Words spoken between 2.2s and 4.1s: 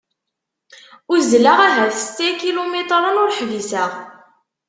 ikilumitren ur ḥbiseɣ.